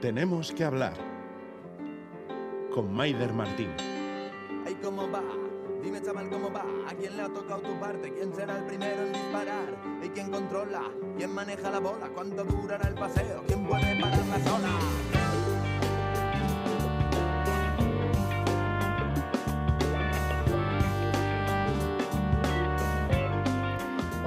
[0.00, 0.94] Tenemos que hablar
[2.72, 3.70] con Maider Martín.
[4.64, 5.24] Ay, ¿cómo va?
[5.82, 6.64] Dime, chaval, ¿cómo va?
[6.88, 8.12] ¿A quién le ha tocado tu parte?
[8.14, 9.66] ¿Quién será el primero en disparar?
[10.00, 10.82] ¿Y quién controla?
[11.16, 12.08] ¿Quién maneja la bola?
[12.14, 13.42] ¿Cuánto durará el paseo?
[13.48, 14.68] ¿Quién puede parar la zona?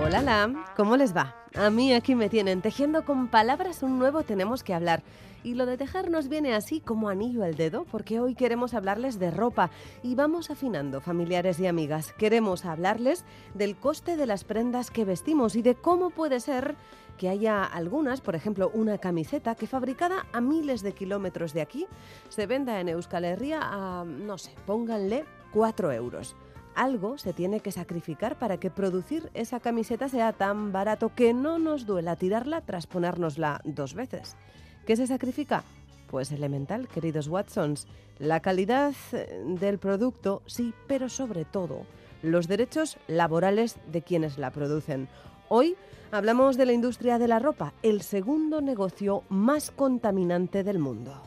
[0.03, 1.33] Hola, Lam, ¿cómo les va?
[1.55, 5.01] A mí aquí me tienen tejiendo con palabras un nuevo tenemos que hablar.
[5.43, 9.17] Y lo de tejer nos viene así como anillo al dedo, porque hoy queremos hablarles
[9.17, 9.71] de ropa
[10.03, 12.13] y vamos afinando, familiares y amigas.
[12.13, 16.75] Queremos hablarles del coste de las prendas que vestimos y de cómo puede ser
[17.17, 21.87] que haya algunas, por ejemplo, una camiseta que fabricada a miles de kilómetros de aquí
[22.29, 26.35] se venda en Euskal Herria a, no sé, pónganle 4 euros
[26.75, 31.59] algo se tiene que sacrificar para que producir esa camiseta sea tan barato que no
[31.59, 34.37] nos duela tirarla tras ponérnosla dos veces.
[34.85, 35.63] ¿Qué se sacrifica?
[36.09, 37.87] Pues elemental, queridos Watsons.
[38.19, 41.85] La calidad eh, del producto, sí, pero sobre todo
[42.23, 45.07] los derechos laborales de quienes la producen.
[45.49, 45.75] Hoy
[46.11, 51.21] hablamos de la industria de la ropa, el segundo negocio más contaminante del mundo.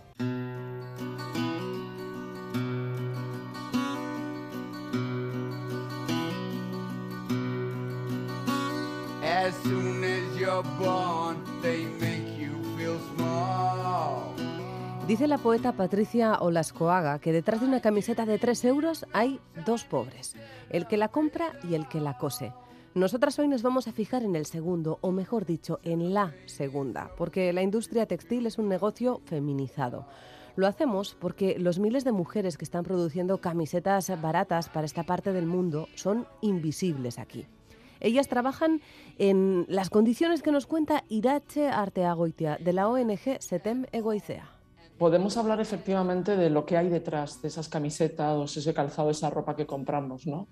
[15.07, 19.85] Dice la poeta Patricia Olascoaga que detrás de una camiseta de 3 euros hay dos
[19.85, 20.35] pobres,
[20.71, 22.55] el que la compra y el que la cose.
[22.95, 27.11] Nosotras hoy nos vamos a fijar en el segundo, o mejor dicho, en la segunda,
[27.19, 30.07] porque la industria textil es un negocio feminizado.
[30.57, 35.35] Lo hacemos porque los miles de mujeres que están produciendo camisetas baratas para esta parte
[35.35, 37.47] del mundo son invisibles aquí.
[38.01, 38.81] Ellas trabajan
[39.19, 44.54] en las condiciones que nos cuenta Irache Arteagoitia, de la ONG Setem Egoicea.
[44.99, 49.57] Podemos hablar efectivamente de lo que hay detrás de esas camisetas, ese calzado, esa ropa
[49.57, 50.47] que compramos, ¿no?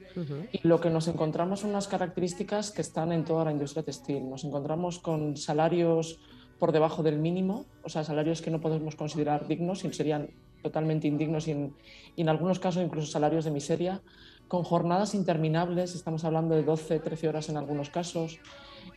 [0.50, 4.28] Y lo que nos encontramos son unas características que están en toda la industria textil.
[4.28, 6.18] Nos encontramos con salarios
[6.58, 10.30] por debajo del mínimo, o sea, salarios que no podemos considerar dignos y serían
[10.62, 11.74] totalmente indignos y en,
[12.16, 14.02] y en algunos casos incluso salarios de miseria
[14.48, 18.38] con jornadas interminables, estamos hablando de 12, 13 horas en algunos casos,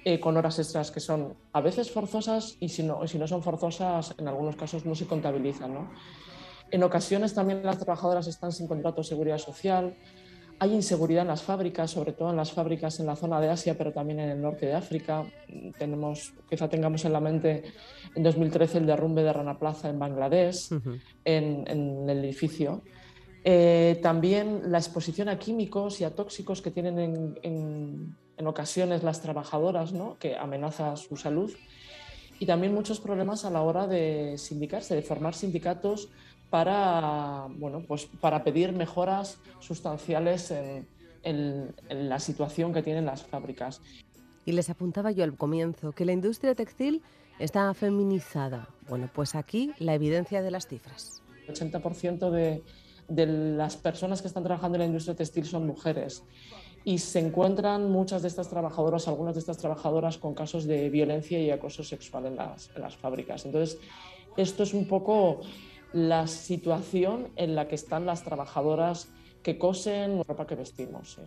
[0.04, 3.42] eh, con horas extras que son a veces forzosas y si no, si no son
[3.42, 5.74] forzosas, en algunos casos no se contabilizan.
[5.74, 5.90] ¿no?
[6.72, 9.96] En ocasiones también las trabajadoras están sin contrato de seguridad social,
[10.58, 13.78] hay inseguridad en las fábricas, sobre todo en las fábricas en la zona de Asia,
[13.78, 15.26] pero también en el norte de África.
[15.78, 17.64] Tenemos, quizá tengamos en la mente
[18.16, 20.72] en 2013 el derrumbe de Rana Plaza en Bangladesh,
[21.26, 22.84] en, en el edificio.
[23.48, 29.22] Eh, también la exposición a químicos y a tóxicos que tienen en, en, ocasiones las
[29.22, 30.18] trabajadoras, ¿no?
[30.18, 31.54] que amenaza su salud.
[32.40, 36.10] Y también muchos problemas a la hora de sindicarse, de formar sindicatos
[36.50, 40.88] para, bueno, pues para pedir mejoras sustanciales en,
[41.22, 43.80] en la situación que tienen las fábricas.
[44.44, 47.04] Y les apuntaba yo al comienzo que la industria textil
[47.38, 48.70] está feminizada.
[48.90, 51.22] Bueno, pues aquí la evidencia de las cifras.
[51.48, 52.64] El 80% de,
[53.08, 56.24] de las personas que están trabajando en la industria textil son mujeres
[56.84, 61.40] y se encuentran muchas de estas trabajadoras, algunas de estas trabajadoras con casos de violencia
[61.40, 62.70] y acoso sexual en las,
[63.02, 63.46] fábricas.
[63.46, 63.80] Entonces,
[64.38, 65.42] esto es un poco
[65.94, 69.10] la situación en la que están las trabajadoras
[69.42, 71.20] que cosen ropa que vestimos.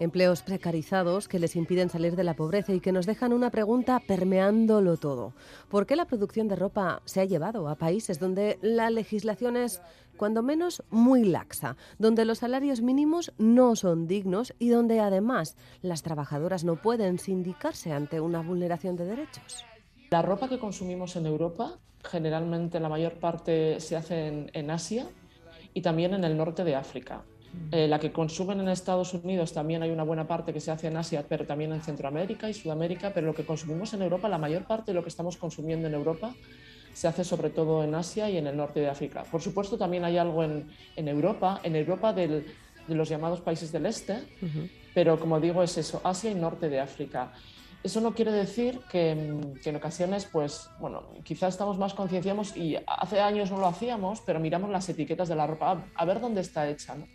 [0.00, 4.00] Empleos precarizados que les impiden salir de la pobreza y que nos dejan una pregunta
[4.00, 5.34] permeándolo todo.
[5.68, 9.82] ¿Por qué la producción de ropa se ha llevado a países donde la legislación es,
[10.16, 16.02] cuando menos, muy laxa, donde los salarios mínimos no son dignos y donde además las
[16.02, 19.66] trabajadoras no pueden sindicarse ante una vulneración de derechos?
[20.08, 25.06] La ropa que consumimos en Europa, generalmente la mayor parte se hace en, Asia
[25.74, 27.22] y también en el norte de África.
[27.72, 30.86] Eh, la que consumen en Estados Unidos también hay una buena parte que se hace
[30.86, 34.38] en Asia, pero también en Centroamérica y Sudamérica, pero lo que consumimos en Europa, la
[34.38, 36.32] mayor parte de lo que estamos consumiendo en Europa
[36.92, 39.24] se hace sobre todo en Asia y en el norte de África.
[39.24, 42.46] Por supuesto, también hay algo en, en Europa, en Europa del,
[42.86, 44.70] de los llamados países del este, uh -huh.
[44.94, 47.32] pero como digo, es eso, Asia y norte de África.
[47.82, 52.76] Eso no quiere decir que, que, en ocasiones, pues, bueno, quizás estamos más concienciados y
[52.86, 56.20] hace años no lo hacíamos, pero miramos las etiquetas de la ropa, a, a ver
[56.20, 57.06] dónde está hecha, ¿no?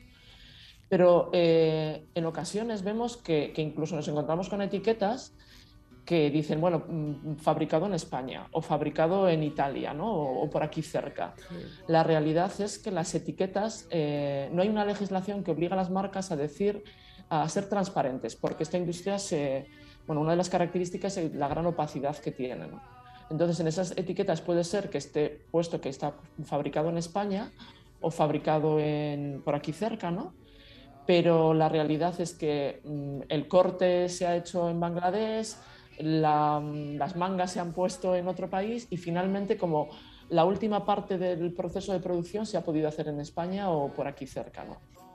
[0.89, 5.33] Pero eh, en ocasiones vemos que, que, incluso nos encontramos con etiquetas
[6.05, 10.13] que dicen, bueno, mm, fabricado en España o fabricado en Italia, ¿no?
[10.13, 11.33] O, o por aquí cerca.
[11.49, 11.55] Sí.
[11.87, 15.89] La realidad es que las etiquetas, eh, no hay una legislación que obliga a las
[15.89, 16.83] marcas a decir,
[17.29, 19.67] a ser transparentes, porque esta industria se,
[20.05, 22.81] bueno, una de las características es la gran opacidad que tiene, ¿no?
[23.29, 27.51] Entonces, en esas etiquetas puede ser que esté puesto que está fabricado en España
[27.99, 30.33] o fabricado en, por aquí cerca, ¿no?
[31.05, 35.55] Pero la realidad es que mm, el corte se ha hecho en Bangladesh,
[35.99, 39.89] mm, las mangas se han puesto en otro país y finalmente como
[40.29, 44.07] la última parte del proceso de producción se ha podido hacer en España o por
[44.07, 44.65] aquí cerca.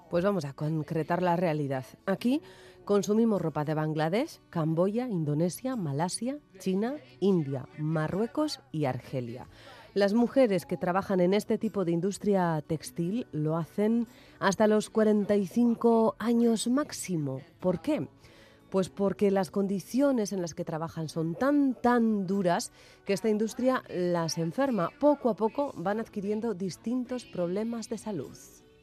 [0.09, 1.85] Pues vamos a concretar la realidad.
[2.07, 2.43] Aquí
[2.85, 9.47] consumimos ropa de Bangladesh, Camboya, Indonesia, Malasia, China, India, Marruecos y Argelia.
[9.93, 14.07] Las mujeres que trabajan en este tipo de industria textil lo hacen
[14.39, 17.41] hasta los 45 años máximo.
[17.59, 18.07] ¿Por qué?
[18.71, 22.71] Pues porque las condiciones en las que trabajan son tan, tan duras
[23.05, 24.91] que esta industria las enferma.
[25.01, 28.39] Poco a poco van adquiriendo distintos problemas de salud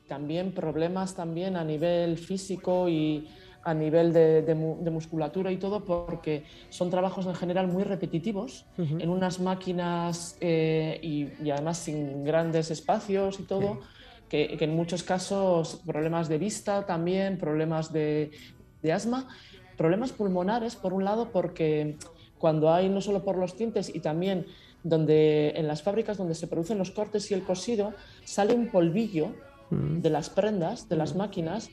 [0.07, 3.27] también problemas también a nivel físico y
[3.67, 9.41] a nivel de, musculatura y todo, porque son trabajos en general muy repetitivos, en unas
[9.41, 13.81] máquinas eh, y, además sin grandes espacios y todo,
[14.29, 18.31] que, en muchos casos problemas de vista también, problemas de,
[18.81, 19.27] de asma,
[19.75, 21.97] problemas pulmonares, por un lado, porque
[22.37, 24.45] cuando hay no solo por los tintes y también
[24.83, 27.93] donde en las fábricas donde se producen los cortes y el cosido
[28.23, 29.33] sale un polvillo
[29.69, 30.01] Mm.
[30.01, 31.17] de las prendas, de las mm.
[31.17, 31.69] máquinas,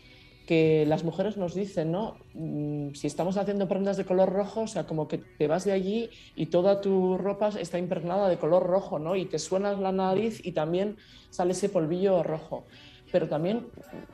[0.46, 2.18] que las mujeres nos dicen, ¿no?
[2.34, 5.72] Mm, si estamos haciendo prendas de color rojo, o sea, como que te vas de
[5.72, 9.16] allí y toda tu ropa está impregnada de color rojo, ¿no?
[9.16, 10.96] Y te suenas la nariz y también
[11.30, 12.66] sale ese polvillo rojo.
[13.10, 13.66] Pero también,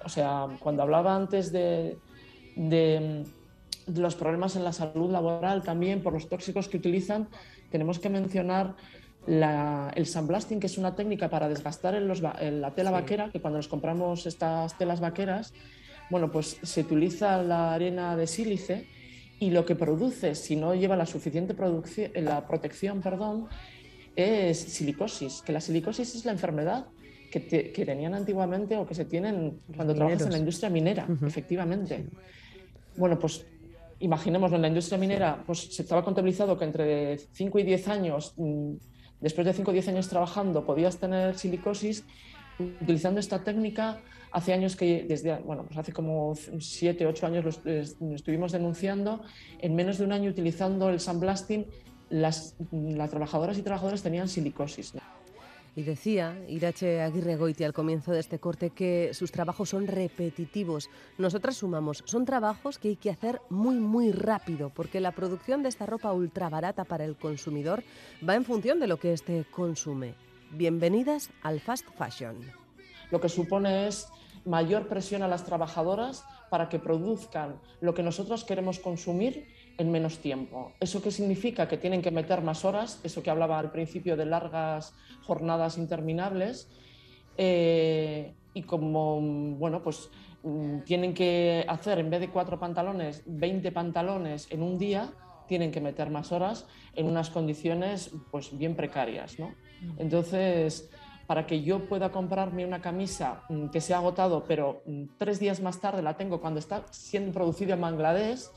[0.04, 1.98] o sea, cuando hablaba antes de,
[2.54, 3.24] de,
[3.86, 7.28] de los problemas en la salud laboral, también por los tóxicos que utilizan,
[7.70, 8.76] tenemos que mencionar
[9.26, 12.08] el sandblasting, que es una técnica para desgastar en,
[12.60, 15.52] la tela vaquera, que cuando nos compramos estas telas vaqueras,
[16.10, 18.86] bueno, pues se utiliza la arena de sílice
[19.38, 21.54] y lo que produce, si no lleva la suficiente
[22.20, 23.48] la protección, perdón,
[24.14, 26.86] es silicosis, que la silicosis es la enfermedad
[27.30, 32.06] que, tenían antiguamente o que se tienen cuando trabajas en la industria minera, efectivamente.
[32.96, 33.46] Bueno, pues
[34.00, 38.34] imaginemos en la industria minera, pues se estaba contabilizado que entre 5 y 10 años
[38.36, 38.72] mm,
[39.20, 42.04] después de 5 o 10 años trabajando podías tener silicosis,
[42.80, 44.00] utilizando esta técnica,
[44.32, 49.22] hace años que, desde, bueno, pues hace como 7, 8 años lo, estuvimos denunciando,
[49.58, 51.66] en menos de un año utilizando el sandblasting,
[52.10, 54.94] las, las trabajadoras y trabajadores tenían silicosis.
[55.76, 60.90] Y decía Irache Aguirre Goiti al comienzo de este corte que sus trabajos son repetitivos.
[61.16, 65.68] Nosotras sumamos, son trabajos que hay que hacer muy, muy rápido, porque la producción de
[65.68, 67.84] esta ropa ultra barata para el consumidor
[68.28, 70.14] va en función de lo que éste consume.
[70.52, 72.40] Bienvenidas al fast fashion.
[73.12, 74.08] Lo que supone es
[74.44, 79.46] mayor presión a las trabajadoras para que produzcan lo que nosotros queremos consumir
[79.78, 80.72] en menos tiempo.
[80.80, 81.68] ¿Eso qué significa?
[81.68, 84.92] Que tienen que meter más horas, eso que hablaba al principio de largas
[85.22, 86.68] jornadas interminables,
[87.36, 89.20] eh, y como,
[89.56, 90.10] bueno, pues
[90.42, 95.12] mm, tienen que hacer en vez de cuatro pantalones, 20 pantalones en un día,
[95.46, 99.54] tienen que meter más horas en unas condiciones pues bien precarias, ¿no?
[99.96, 100.90] Entonces,
[101.26, 105.38] para que yo pueda comprarme una camisa mm, que se ha agotado, pero mm, tres
[105.38, 108.48] días más tarde la tengo cuando está siendo producida en Bangladesh,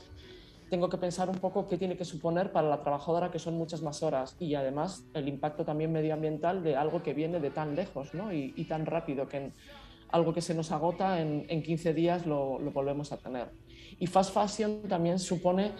[0.70, 3.80] tengo que pensar un poco qué tiene que suponer para la trabajadora, que son muchas
[3.80, 8.12] más horas, y además el impacto también medioambiental de algo que viene de tan lejos
[8.12, 8.32] ¿no?
[8.32, 9.52] y, tan rápido, que
[10.10, 13.52] algo que se nos agota en, en 15 días lo, lo, volvemos a tener.
[14.00, 15.72] Y fast fashion también supone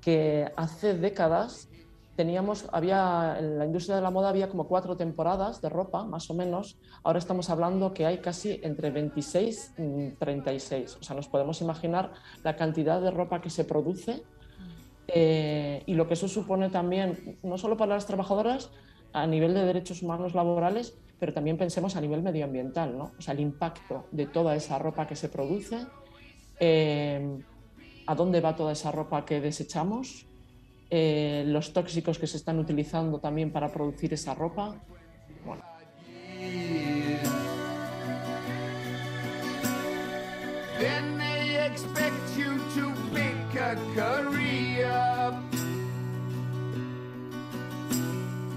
[0.00, 1.68] que hace décadas
[2.18, 6.28] teníamos, había, en la industria de la moda había como cuatro temporadas de ropa, más
[6.30, 6.76] o menos.
[7.04, 10.96] Ahora estamos hablando que hay casi entre 26 y 36.
[11.00, 12.10] O sea, nos podemos imaginar
[12.42, 14.24] la cantidad de ropa que se produce
[15.06, 18.72] eh, y lo que eso supone también, no solo para las trabajadoras
[19.12, 23.12] a nivel de derechos humanos laborales, pero también pensemos a nivel medioambiental, ¿no?
[23.16, 25.86] O sea, el impacto de toda esa ropa que se produce,
[26.58, 27.38] eh,
[28.08, 30.27] a dónde va toda esa ropa que desechamos,
[30.90, 34.74] eh, los tóxicos que se están utilizando también para producir esa ropa.
[35.44, 35.62] Bueno.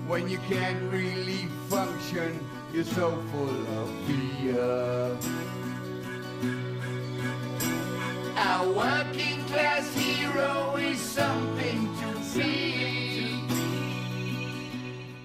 [0.08, 2.38] When you can't really function,
[2.74, 5.51] you're so full of fear.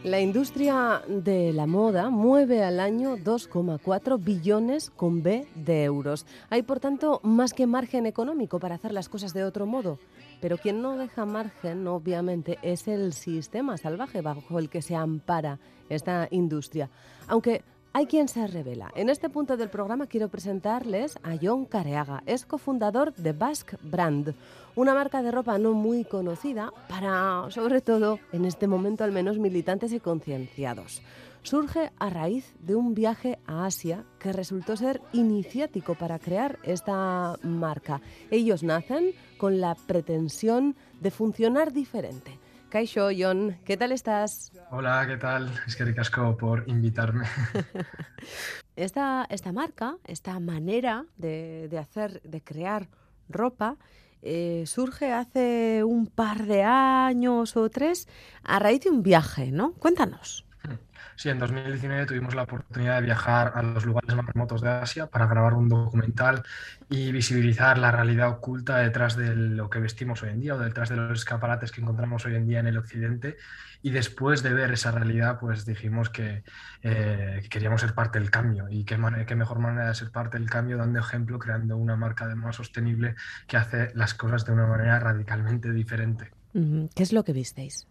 [0.06, 6.26] La industria de la moda mueve al año 2,4 billones con B de euros.
[6.48, 9.98] Hay, por tanto, más que margen económico para hacer las cosas de otro modo.
[10.40, 15.58] Pero quien no deja margen, obviamente, es el sistema salvaje bajo el que se ampara
[15.88, 16.88] esta industria.
[17.26, 17.64] Aunque
[17.96, 18.92] hay quien se revela.
[18.94, 24.34] En este punto del programa quiero presentarles a John Careaga, es cofundador de Basque Brand,
[24.74, 29.38] una marca de ropa no muy conocida para, sobre todo, en este momento al menos,
[29.38, 31.00] militantes y concienciados
[31.42, 37.36] surge a raíz de un viaje a Asia que resultó ser iniciático para crear esta
[37.44, 38.00] marca.
[38.32, 42.36] Ellos nacen con la pretensión de funcionar diferente.
[42.84, 44.52] John, ¿qué tal estás?
[44.70, 45.50] Hola, ¿qué tal?
[45.66, 47.24] Es que ricasco por invitarme.
[48.76, 52.88] esta, esta marca, esta manera de, hacer, de crear
[53.30, 53.78] ropa,
[54.20, 58.08] eh, surge hace un par de años o tres
[58.42, 59.72] a raíz de un viaje, ¿no?
[59.74, 60.45] Cuéntanos.
[61.16, 65.06] Sí, en 2019 tuvimos la oportunidad de viajar a los lugares más remotos de Asia
[65.06, 66.42] para grabar un documental
[66.90, 70.90] y visibilizar la realidad oculta detrás de lo que vestimos hoy en día o detrás
[70.90, 73.38] de los escaparates que encontramos hoy en día en el occidente.
[73.82, 76.42] Y después de ver esa realidad, pues dijimos que,
[76.82, 80.50] eh, queríamos ser parte del cambio y qué, qué, mejor manera de ser parte del
[80.50, 83.14] cambio dando ejemplo, creando una marca de más sostenible
[83.46, 86.30] que hace las cosas de una manera radicalmente diferente.
[86.52, 87.86] ¿Qué es lo que visteis?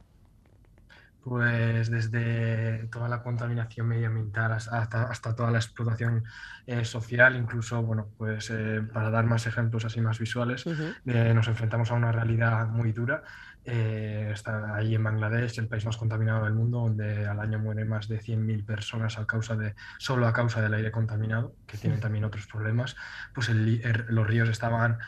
[1.26, 6.24] Pues desde toda la contaminación medioambiental hasta, hasta toda la explotación
[6.68, 11.48] eh, social, incluso, bueno, pues eh, para dar más ejemplos así más visuales, eh, nos
[11.48, 13.24] enfrentamos a una realidad muy dura.
[13.64, 18.08] está ahí en Bangladesh, el país más contaminado del mundo, donde al año mueren más
[18.08, 22.26] de 100.000 personas a causa de, solo a causa del aire contaminado, que tienen también
[22.26, 22.96] otros problemas,
[23.34, 25.00] pues los ríos estaban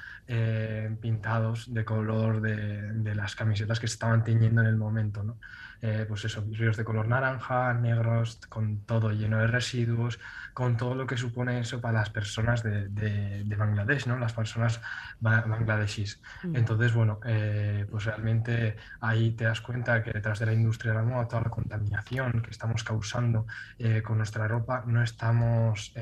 [0.99, 5.37] pintados de color de, de, las camisetas que se estaban teñiendo en el momento, ¿no?
[5.81, 10.19] Eh, pues eso, ríos de color naranja, negros, con todo lleno de residuos,
[10.53, 14.17] con todo lo que supone eso para las personas de, de, Bangladesh, ¿no?
[14.17, 14.81] las personas
[15.19, 16.21] bangladeshis.
[16.43, 16.55] Mm.
[16.55, 20.97] Entonces, bueno, eh, pues realmente ahí te das cuenta que detrás de la industria de
[20.97, 23.45] la moda, toda la contaminación que estamos causando
[23.77, 25.93] eh, con nuestra ropa, no, estamos,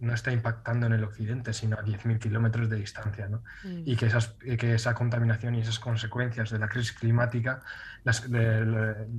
[0.00, 3.28] no está impactando en el occidente, sino a 10.000 kilómetros de distancia.
[3.28, 3.42] ¿no?
[3.64, 3.82] Mm.
[3.84, 7.60] Y que, esas, que esa contaminación y esas consecuencias de la crisis climática
[8.04, 8.30] las,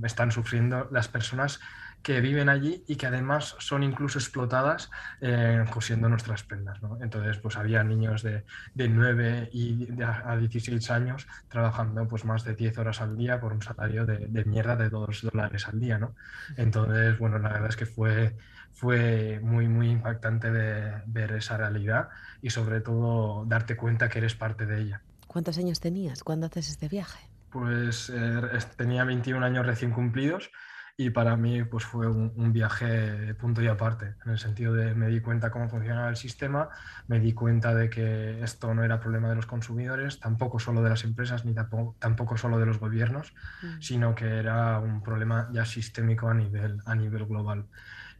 [0.04, 1.60] están sufriendo las personas
[2.02, 4.90] que viven allí y que además son incluso explotadas
[5.20, 6.80] eh, cosiendo nuestras prendas.
[6.80, 6.98] ¿no?
[7.02, 12.54] Entonces, pues había niños de, de 9 y a 16 años trabajando pues más de
[12.54, 15.98] 10 horas al día por un salario de, de mierda de 2 dólares al día.
[15.98, 16.14] ¿no?
[16.56, 18.36] Entonces, bueno, la verdad es que fue,
[18.72, 24.36] fue muy, muy impactante de ver esa realidad y sobre todo darte cuenta que eres
[24.36, 25.02] parte de ella.
[25.26, 27.28] ¿Cuántos años tenías cuando haces este viaje?
[27.50, 28.40] Pues eh,
[28.76, 30.50] tenía 21 años recién cumplidos
[30.98, 35.08] y para mí pues fue un, viaje punto y aparte, en el sentido de me
[35.08, 36.70] di cuenta cómo funcionaba el sistema,
[37.06, 40.88] me di cuenta de que esto no era problema de los consumidores, tampoco solo de
[40.88, 43.80] las empresas ni tampoco, tampoco solo de los gobiernos, mm.
[43.80, 47.66] sino que era un problema ya sistémico a nivel, a nivel global.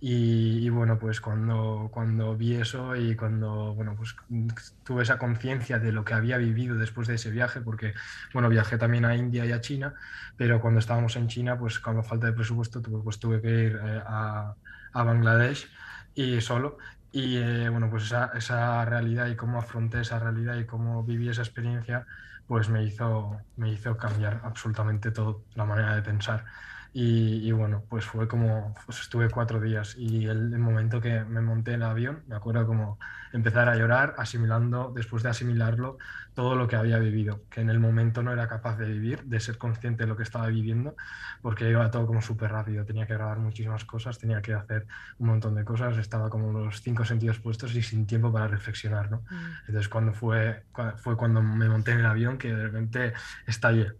[0.09, 4.15] Y, bueno, pues cuando, cuando vi eso y cuando bueno, pues
[4.85, 7.93] tuve esa conciencia de lo que había vivido después de ese viaje, porque
[8.33, 9.95] bueno, viajé también a India y a China,
[10.37, 14.01] pero cuando estábamos en China, pues con falta de presupuesto, pues tuve que ir eh,
[14.07, 14.55] a,
[14.93, 15.67] a, Bangladesh
[16.15, 16.79] y solo.
[17.11, 21.29] Y eh, bueno, pues esa, esa realidad y cómo afronté esa realidad y cómo viví
[21.31, 22.07] esa experiencia,
[22.47, 26.45] pues me hizo, me hizo cambiar absolutamente todo la manera de pensar.
[26.99, 31.75] Y, bueno, pues fue como, pues estuve cuatro días y el, momento que me monté
[31.75, 32.99] en el avión, me acuerdo como
[33.35, 35.99] empezar a llorar, asimilando, después de asimilarlo,
[36.33, 39.41] todo lo que había vivido, que en el momento no era capaz de vivir, de
[39.41, 40.97] ser consciente de lo que estaba viviendo,
[41.43, 44.87] porque iba todo como súper rápido, tenía que grabar muchísimas cosas, tenía que hacer
[45.19, 49.11] un montón de cosas, estaba como los cinco sentidos puestos y sin tiempo para reflexionar,
[49.11, 49.19] ¿no?
[49.19, 49.51] Mm.
[49.67, 50.63] Entonces cuando fue,
[50.97, 53.13] fue cuando me monté en el avión que de repente
[53.47, 53.93] estallé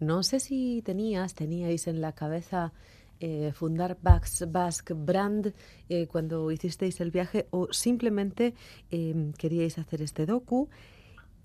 [0.00, 2.72] no sé si tenías, teníais en la cabeza
[3.18, 5.54] eh, fundar Basque Brand
[5.88, 8.54] eh, cuando hicisteis el viaje o simplemente
[8.90, 10.68] em, queríais hacer este docu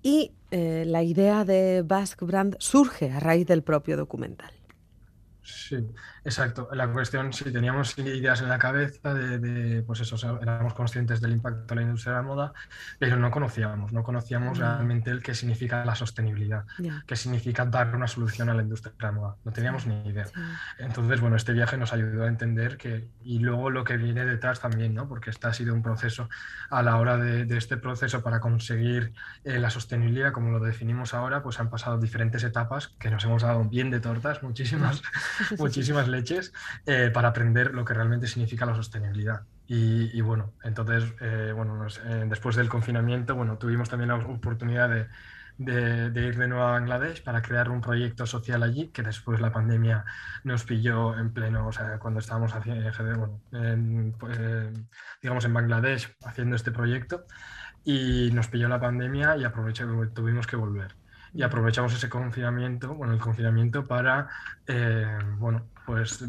[0.04, 4.52] y eh, la idea de Basque Brand surge a raíz del propio documental.
[5.44, 5.78] Sí,
[6.24, 6.70] exacto.
[6.72, 11.74] La cuestión, si teníamos ideas en la cabeza de, pues eso, éramos conscientes del impacto
[11.74, 12.54] de la industria de la moda,
[13.00, 16.66] pero no conocíamos, no conocíamos realmente el qué significa la sostenibilidad,
[17.08, 19.36] qué significa dar una solución a la industria de la moda.
[19.44, 20.28] No teníamos ni idea.
[20.78, 24.60] Entonces, bueno, este viaje nos ayudó a entender que, y luego lo que viene detrás
[24.60, 25.08] también, ¿no?
[25.08, 26.30] Porque este ha sido un proceso
[26.70, 31.44] a la hora de, este proceso para conseguir eh, la sostenibilidad, como lo definimos ahora,
[31.44, 35.02] pues han pasado diferentes etapas que nos hemos dado bien de tortas, muchísimas.
[35.58, 36.54] muchísimas leches
[36.86, 39.42] eh, para aprender lo que realmente significa la sostenibilidad.
[39.74, 46.22] Y, bueno, entonces, eh, bueno, eh, después del confinamiento, bueno, tuvimos también la oportunidad de,
[46.28, 50.04] ir de nuevo a Bangladesh para crear un proyecto social allí, que después la pandemia
[50.44, 53.40] nos pilló en pleno, o sea, cuando estábamos haciendo, bueno,
[54.20, 54.38] pues,
[55.22, 57.26] digamos en Bangladesh haciendo este proyecto
[57.86, 60.96] y nos pilló la pandemia y aprovechamos, tuvimos que volver.
[61.34, 64.30] Y aprovechamos ese confinamiento, bueno, el confinamiento para,
[64.68, 66.26] eh, bueno, pues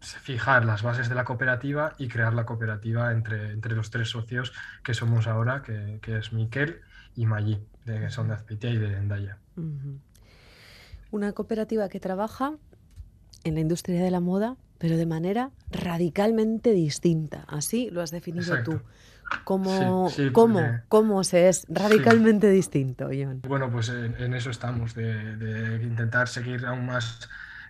[0.00, 4.52] fijar las bases de la cooperativa y crear la cooperativa entre, entre los tres socios
[4.82, 6.80] que somos ahora, que, que es Miquel
[7.16, 9.38] y Maggi, que son de y de Endaya.
[11.10, 12.54] Una cooperativa que trabaja
[13.44, 17.44] en la industria de la moda, pero de manera radicalmente distinta.
[17.46, 18.80] Así lo has definido tú.
[19.44, 20.10] ¿Cómo,
[20.88, 23.42] cómo, se es radicalmente distinto, John?
[23.46, 27.28] Bueno, pues en, eso estamos, de, de, intentar seguir aún más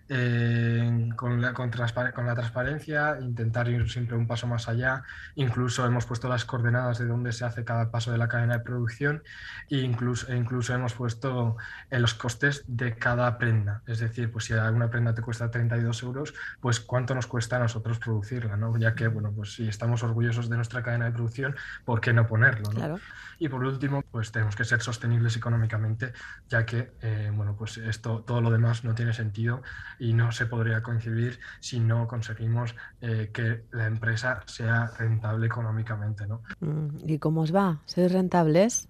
[0.08, 5.02] eh, con, la, con, la transparencia, intentar ir siempre un paso más allá.
[5.34, 8.64] Incluso hemos puesto las coordenadas de dónde se hace cada paso de la cadena de
[8.64, 9.23] producción
[9.70, 11.56] e incluso, e incluso hemos puesto
[11.90, 13.82] en los costes de cada prenda.
[13.87, 17.61] Es decir, pues si alguna prenda te cuesta 32 euros, pues cuánto nos cuesta a
[17.61, 18.76] nosotros producirla, ¿no?
[18.76, 22.26] Ya que, bueno, pues si estamos orgullosos de nuestra cadena de producción, ¿por qué no
[22.26, 22.68] ponerlo?
[22.70, 23.00] Claro.
[23.38, 26.12] Y por último, pues tenemos que ser sostenibles económicamente,
[26.49, 29.62] ya que, eh, bueno, pues esto, todo lo demás no tiene sentido
[29.98, 36.26] y no se podría concebir si no conseguimos eh, que la empresa sea rentable económicamente,
[36.26, 36.42] ¿no?
[36.60, 37.80] Mm, ¿Y cómo os va?
[37.86, 38.88] ¿Sois rentables?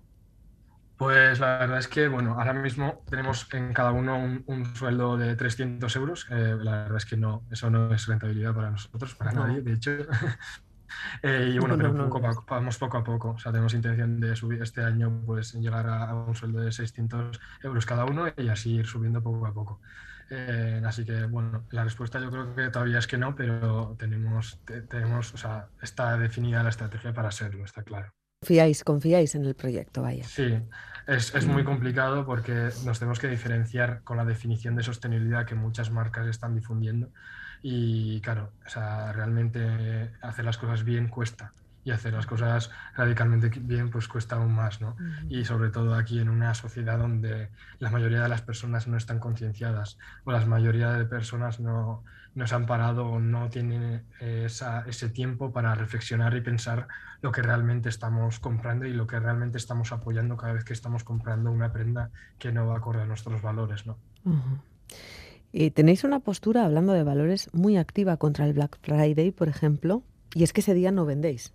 [0.96, 5.34] Pues la verdad es que, bueno, ahora mismo tenemos en cada uno un, sueldo de
[5.34, 6.26] 300 euros.
[6.30, 9.73] Eh, la verdad es que no, eso no es rentabilidad para nosotros, para nadie, de
[9.73, 9.90] hecho.
[11.23, 11.92] Eh, y bueno, pero
[12.49, 13.30] vamos poco a poco.
[13.30, 17.40] O sea, tenemos intención de subir este año, pues llegar a, un sueldo de 600
[17.62, 19.80] euros cada uno y así ir subiendo poco a poco.
[20.31, 24.61] Eh, así que, bueno, la respuesta yo creo que todavía es que no, pero tenemos,
[24.88, 28.12] tenemos, o sea, está definida la estrategia para serlo, está claro.
[28.40, 30.25] Confiáis, confiáis en el proyecto, vaya.
[30.25, 30.59] Sí,
[31.07, 35.54] es, es, muy complicado porque nos tenemos que diferenciar con la definición de sostenibilidad que
[35.54, 37.11] muchas marcas están difundiendo.
[37.62, 41.53] Y claro, o sea, realmente hacer las cosas bien cuesta
[41.85, 44.97] y hacer las cosas radicalmente bien pues cuesta aún más, ¿no?
[45.29, 49.18] Y sobre todo aquí en una sociedad donde la mayoría de las personas no están
[49.18, 54.85] concienciadas o la mayoría de personas no, no se han parado o no tienen esa,
[54.87, 56.88] ese tiempo para reflexionar y pensar
[57.20, 61.05] lo que realmente estamos comprando y lo que realmente estamos apoyando cada vez que estamos
[61.05, 63.99] comprando una prenda que no va acorde a nuestros valores, ¿no?
[65.53, 70.03] Eh, tenéis una postura, hablando de valores, muy activa contra el Black Friday, por ejemplo,
[70.35, 71.53] y es que ese día no vendéis.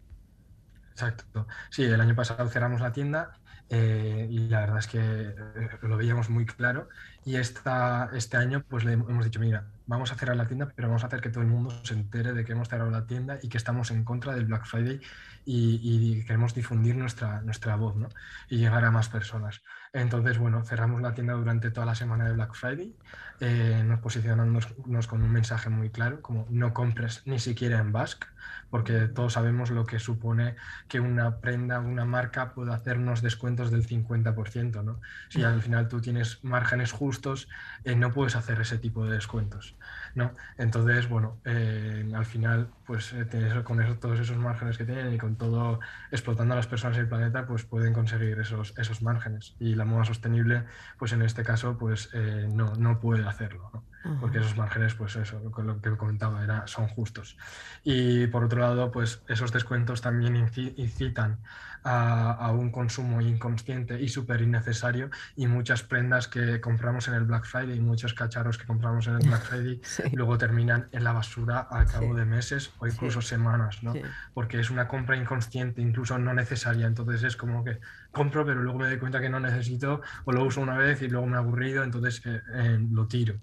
[0.99, 1.47] Exacto.
[1.69, 3.31] Sí, el año pasado cerramos la tienda
[3.69, 6.89] eh, y la verdad es que eh, lo veíamos muy claro.
[7.23, 10.89] Y esta, este año pues le hemos dicho, mira, vamos a cerrar la tienda, pero
[10.89, 13.39] vamos a hacer que todo el mundo se entere de que hemos cerrado la tienda
[13.41, 14.99] y que estamos en contra del Black Friday
[15.45, 18.09] y, queremos difundir nuestra, nuestra voz ¿no?
[18.49, 19.61] y llegar a más personas.
[19.91, 22.95] Entonces, bueno, cerramos la tienda durante toda la semana de Black Friday,
[23.39, 24.67] eh, nos posicionamos
[25.07, 28.27] con un mensaje muy claro, como no compres ni siquiera en Basque,
[28.69, 30.55] porque todos sabemos lo que supone
[30.87, 35.01] que una prenda, una marca pueda hacernos descuentos del 50%, ¿no?
[35.29, 37.49] Si al final tú tienes márgenes justos,
[37.83, 39.75] eh, no puedes hacer ese tipo de descuentos.
[40.15, 40.35] ¿no?
[40.57, 45.19] Entonces, bueno, eh, al final, pues eh, con eso, todos esos márgenes que tienen y
[45.19, 49.55] con todo explotando a las personas y el planeta, pues pueden conseguir esos, esos márgenes.
[49.59, 50.63] Y la moda sostenible,
[50.97, 53.83] pues en este caso, pues eh, no, no puede hacerlo,
[54.19, 57.37] porque esos márgenes, pues eso, lo que comentaba, era, son justos.
[57.83, 61.39] Y por otro lado, pues esos descuentos también incitan
[61.83, 67.45] a, un consumo inconsciente y súper innecesario y muchas prendas que compramos en el Black
[67.45, 69.81] Friday y muchos cacharros que compramos en el Black Friday
[70.13, 73.93] luego terminan en la basura al cabo de meses o incluso semanas, ¿no?
[74.33, 76.87] Porque es una compra inconsciente, incluso no necesaria.
[76.87, 77.79] Entonces es como que
[78.11, 81.07] compro, pero luego me doy cuenta que no necesito o lo uso una vez y
[81.07, 83.35] luego me he aburrido, entonces eh, eh, lo tiro.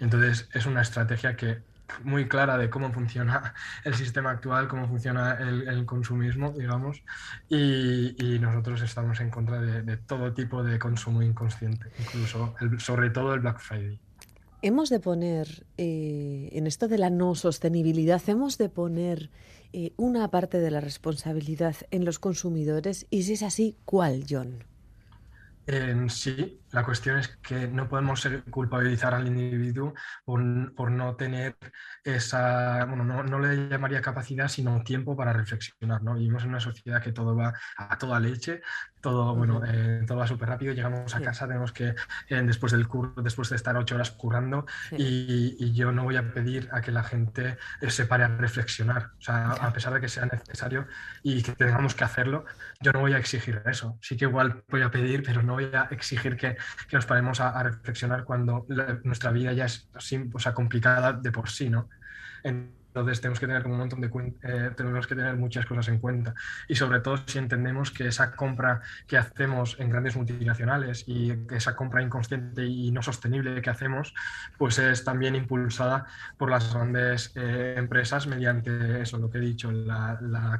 [0.00, 1.62] Entonces es una estrategia que
[2.02, 7.02] muy clara de cómo funciona el sistema actual, cómo funciona el, consumismo, digamos,
[7.48, 13.40] y, nosotros estamos en contra de, todo tipo de consumo inconsciente, incluso sobre todo el
[13.40, 13.98] Black Friday.
[14.62, 19.30] Hemos de poner, eh, en esto de la no sostenibilidad, hemos de poner
[19.72, 24.64] eh, una parte de la responsabilidad en los consumidores y si es así, ¿cuál, John?
[26.08, 29.94] sí, La cuestión es que no podemos culpabilizar al individuo
[30.26, 31.56] por, por no tener
[32.04, 36.02] esa, bueno, no, no, le llamaría capacidad, sino tiempo para reflexionar.
[36.02, 36.16] ¿no?
[36.16, 38.60] Vivimos en una sociedad que todo va a toda leche,
[39.00, 41.94] todo, bueno, eh, todo va súper rápido, llegamos a casa, tenemos que,
[42.28, 46.16] eh, después del curso, después de estar ocho horas currando, y, y, yo no voy
[46.16, 49.12] a pedir a que la gente eh, se pare a reflexionar.
[49.18, 50.88] O sea, a pesar de que sea necesario
[51.22, 52.44] y que tengamos que hacerlo,
[52.80, 53.96] yo no voy a exigir eso.
[54.02, 56.56] Sí que igual voy a pedir, pero no voy a exigir que,
[56.88, 58.66] que nos paremos a, reflexionar cuando
[59.04, 61.88] nuestra vida ya es así, o sea, complicada de por sí, ¿no?
[63.04, 64.10] Tenemos que tener un montón de
[64.42, 66.34] eh, tenemos que tener muchas cosas en cuenta
[66.68, 71.76] y sobre todo si entendemos que esa compra que hacemos en grandes multinacionales y esa
[71.76, 74.14] compra inconsciente y no sostenible que hacemos,
[74.58, 76.06] pues es también impulsada
[76.38, 80.58] por las grandes eh, empresas mediante eso, lo que he dicho, la, la,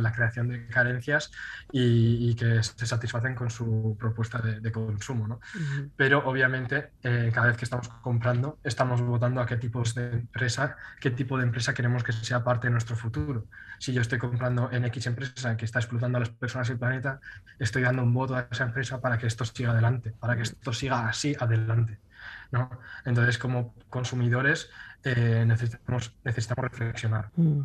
[0.00, 1.30] la creación de carencias
[1.72, 5.26] y, que se satisfacen con su propuesta de, consumo.
[5.26, 5.40] ¿no?
[5.96, 10.76] Pero obviamente eh, cada vez que estamos comprando estamos votando a qué tipos de empresa,
[11.00, 13.46] qué tipo de empresa queremos que sea parte de nuestro futuro.
[13.78, 16.78] Si yo estoy comprando en X empresa que está explotando a las personas y el
[16.78, 17.20] planeta,
[17.58, 20.72] estoy dando un voto a esa empresa para que esto siga adelante, para que esto
[20.72, 21.98] siga así adelante.
[22.50, 22.70] ¿no?
[23.04, 24.70] Entonces, como consumidores,
[25.04, 27.30] eh, necesitamos, necesitamos reflexionar.
[27.36, 27.62] Mm.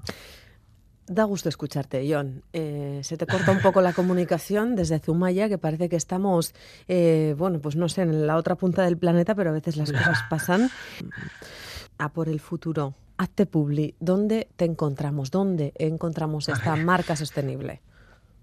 [1.07, 2.41] Da gusto escucharte, John.
[2.51, 6.55] Eh, se te corta un poco la comunicación desde Zumaya, que parece que estamos,
[6.87, 9.91] eh, bueno, pues no sé, en la otra punta del planeta, pero a veces las
[9.91, 10.69] cosas pasan.
[11.97, 15.31] A por el futuro hazte publi, ¿dónde te encontramos?
[15.31, 17.81] ¿Dónde encontramos esta marca sostenible?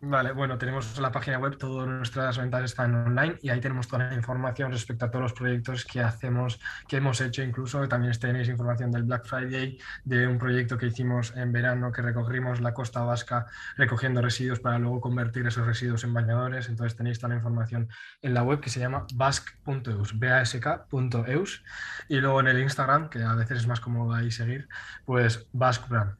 [0.04, 4.08] Vale, bueno, tenemos la página web, todas nuestras ventas están online y ahí tenemos toda
[4.08, 8.48] la información respecto a todos los proyectos que hacemos, que hemos hecho, incluso también tenéis
[8.48, 13.02] información del Black Friday, de un proyecto que hicimos en verano que recogimos la costa
[13.02, 17.88] vasca recogiendo residuos para luego convertir esos residuos en bañadores, entonces tenéis toda la información
[18.22, 21.64] en la web que se llama bask.eus, bask.eus
[22.08, 24.68] y luego en el Instagram, que a veces es más cómodo ahí seguir,
[25.04, 26.16] pues baskbrand,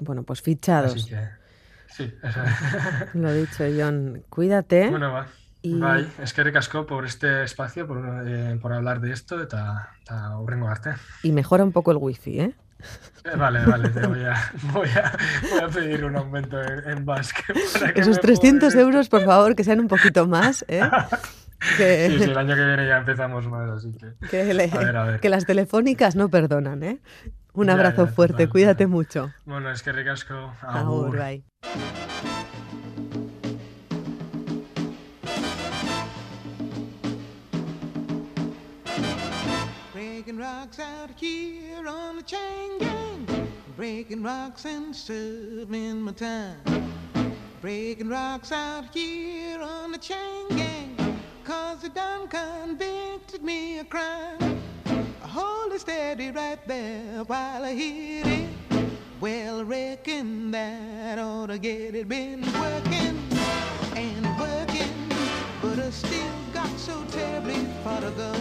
[0.00, 1.08] Bueno, pues fichados.
[1.88, 2.12] sí,
[3.14, 4.22] Lo dicho, John.
[4.28, 4.88] Cuídate.
[4.90, 5.26] Bueno, va.
[5.62, 5.80] Y...
[6.22, 10.90] Es que recasco por este espacio, por, eh, por hablar de esto, está arte.
[11.22, 12.54] Y mejora un poco el wifi, ¿eh?
[13.24, 15.12] eh vale, vale, te voy, a, voy, a,
[15.50, 17.42] voy a pedir un aumento en, en Basque.
[17.96, 20.88] Esos 300 euros, por favor, que sean un poquito más, ¿eh?
[21.78, 22.10] Que...
[22.10, 24.28] Sí, sí, el año que viene ya empezamos más, así que...
[24.28, 25.20] Que, a ver, a ver.
[25.20, 27.00] que las telefónicas no perdonan, ¿eh?
[27.56, 29.32] Un abrazo ya, ya, fuerte, cuídate mucho.
[29.46, 30.52] Bueno, es que ricasco.
[30.60, 31.16] Agur.
[31.16, 31.42] Agur bye.
[39.94, 43.26] Breaking rocks out here on the chain gang.
[43.74, 46.60] Breaking rocks and serving my time.
[47.62, 50.94] Breaking rocks out here on the chain gang.
[51.42, 54.75] Cause they done convicted me of crime.
[55.26, 58.48] Hold it steady right there while I hit it.
[59.20, 62.08] Well, reckon that ought to get it.
[62.08, 63.18] Been working
[63.96, 64.92] and working,
[65.62, 68.32] but I still got so terribly far to go.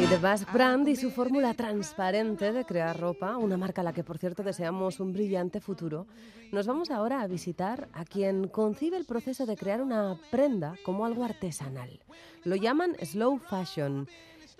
[0.00, 3.92] Y The Basque Brand y su fórmula transparente de crear ropa, una marca a la
[3.92, 6.06] que por cierto deseamos un brillante futuro,
[6.50, 11.04] nos vamos ahora a visitar a quien concibe el proceso de crear una prenda como
[11.04, 12.00] algo artesanal.
[12.44, 14.08] Lo llaman slow fashion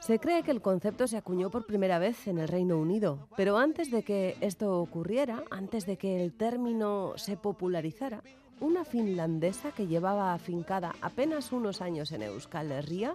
[0.02, 3.56] se cree que el concepto se acuñó por primera vez en el Reino Unido, pero
[3.56, 8.20] antes de que esto ocurriera, antes de que el término se popularizara,
[8.58, 13.14] una finlandesa que llevaba afincada apenas unos años en Euskal Herria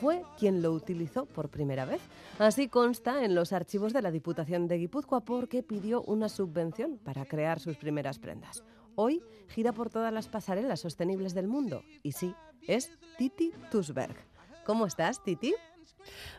[0.00, 2.00] fue quien lo utilizó por primera vez.
[2.38, 7.26] Así consta en los archivos de la Diputación de Guipúzcoa porque pidió una subvención para
[7.26, 8.64] crear sus primeras prendas.
[8.94, 12.34] Hoy gira por todas las pasarelas sostenibles del mundo y sí,
[12.66, 14.16] es Titi Tusberg.
[14.64, 15.54] ¿Cómo estás, Titi?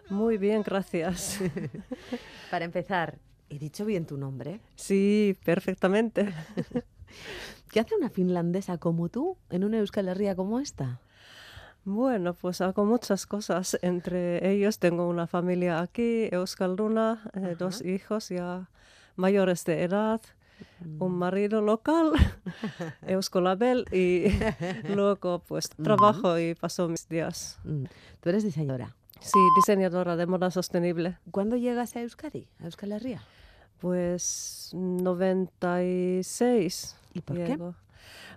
[0.09, 1.39] Muy bien, gracias.
[2.51, 4.59] Para empezar, ¿he dicho bien tu nombre?
[4.75, 6.33] Sí, perfectamente.
[7.71, 10.99] ¿Qué hace una finlandesa como tú en una Euskal Herria como esta?
[11.85, 13.77] Bueno, pues hago muchas cosas.
[13.81, 18.69] Entre ellos tengo una familia aquí, Euskal Runa, eh, dos hijos ya
[19.15, 20.21] mayores de edad,
[20.99, 21.17] un mm.
[21.17, 22.13] marido local,
[23.07, 24.27] Euskolabel, y
[24.93, 27.59] luego pues trabajo y paso mis días.
[27.63, 27.83] Mm.
[28.21, 28.95] ¿Tú eres diseñadora?
[29.23, 31.17] Sí, diseñadora de moda sostenible.
[31.31, 33.23] ¿Cuándo llegas a Euskadi, a Euskal Herria?
[33.79, 36.97] Pues 96.
[37.13, 37.57] ¿Y por qué?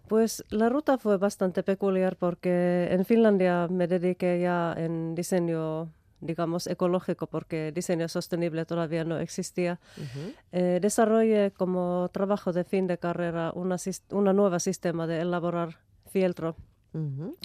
[0.09, 6.67] Pues la ruta fue bastante peculiar porque en Finlandia me dediqué ya en diseño digamos,
[6.67, 9.79] ecológico, porque diseño sostenible todavía no existía.
[9.97, 10.35] Uh -huh.
[10.53, 13.77] eh, desarrollé como trabajo de fin de carrera una,
[14.11, 15.77] una nueva sistema de elaborar
[16.11, 16.57] fieltro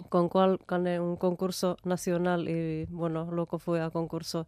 [0.09, 4.47] con cual gané un concurso nacional y bueno, luego fui a concurso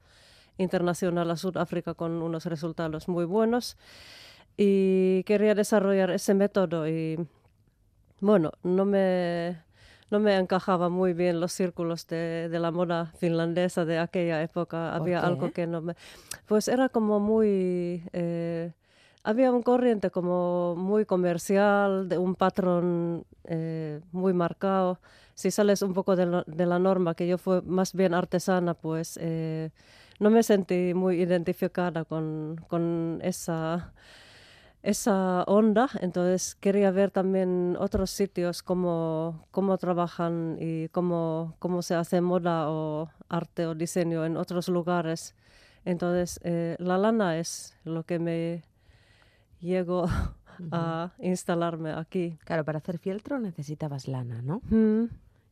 [0.58, 3.78] internacional a Sudáfrica con unos resultados muy buenos.
[4.56, 7.18] Y quería desarrollar ese método y
[8.20, 9.63] bueno, no me,
[10.12, 14.96] no me encajaba muy bien los círculos de, de la moda finlandesa de aquella época.
[14.96, 15.96] Había algo que no me...
[16.46, 18.04] Pues era como muy...
[18.13, 18.74] Eh,
[19.23, 24.99] había un corriente como muy comercial, de un patrón eh, muy marcado.
[25.33, 26.25] Si sales un poco de,
[26.65, 29.71] la norma, que yo fui más bien artesana, pues eh,
[30.19, 33.93] no me sentí muy identificada con, con esa
[34.83, 41.95] esa onda, entonces quería ver también otros sitios cómo, cómo trabajan y cómo, cómo se
[41.95, 45.36] hace moda o arte o diseño en otros lugares.
[45.86, 48.63] Entonces, eh, la lana es lo que me
[49.63, 50.08] llegó
[50.71, 52.38] a instalarme aquí.
[52.45, 54.62] Claro, para hacer fieltro necesitabas lana, ¿no?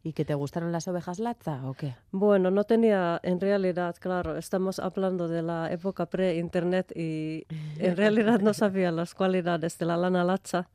[0.03, 1.95] ¿Y que te gustaron las ovejas latza o qué?
[2.11, 7.45] Bueno, no tenía, en realidad, claro, estamos hablando de la época pre-internet y
[7.77, 10.69] en realidad no sabía las cualidades de la lana latza.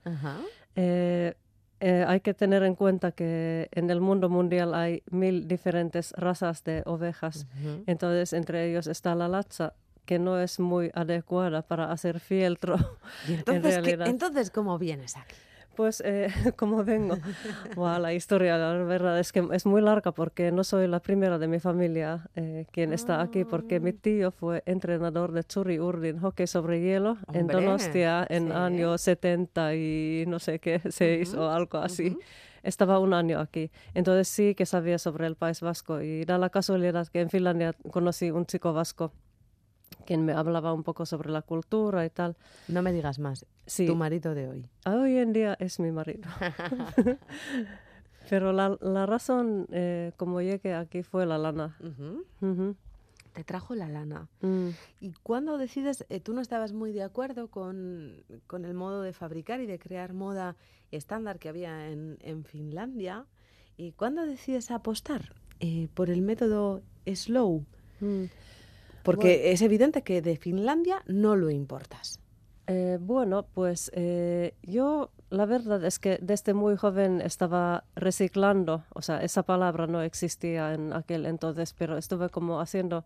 [0.76, 1.34] Eh,
[1.80, 6.62] eh, hay que tener en cuenta que en el mundo mundial hay mil diferentes razas
[6.64, 7.46] de ovejas.
[7.86, 9.74] Entonces, entre ellos está la latza,
[10.06, 12.76] que no es muy adecuada para hacer fieltro.
[13.28, 15.34] entonces, entonces cómo vienes aquí?
[15.76, 17.16] Pues eh, como vengo,
[17.76, 21.48] la historia, la verdad es que es muy larga porque no soy la primera de
[21.48, 23.96] mi familia eh, quien está aquí, porque mi ah.
[24.00, 30.24] tío fue entrenador de Churi Urdin, hockey sobre hielo, en Donostia en año 70 y
[30.26, 32.16] no sé qué, seis o algo así.
[32.62, 36.48] Estaba un año aquí, entonces sí que sabía sobre el País Vasco y da la
[36.48, 39.12] casualidad que en Finlandia conocí un chico vasco
[40.06, 42.36] quien me hablaba un poco sobre la cultura y tal.
[42.68, 43.46] No me digas más.
[43.66, 43.86] Sí.
[43.86, 44.70] Tu marido de hoy.
[44.86, 46.28] Hoy en día es mi marido.
[48.28, 51.76] Pero la, la razón eh, como llegué aquí fue la lana.
[53.32, 54.28] Te trajo la lana.
[54.40, 54.68] Mm.
[55.00, 59.12] ¿Y cuando decides, eh, tú no estabas muy de acuerdo con, con, el modo de
[59.12, 60.56] fabricar y de crear moda
[60.90, 63.26] estándar que había en, en Finlandia?
[63.76, 67.66] ¿Y cuándo decides apostar eh, por el método slow?
[68.00, 68.24] Mm.
[69.06, 72.20] Porque es evidente que de Finlandia no lo importas.
[72.66, 79.02] Eh, bueno, pues eh, yo la verdad es que desde muy joven estaba reciclando, o
[79.02, 83.04] sea, esa palabra no existía en aquel entonces, pero estuve como haciendo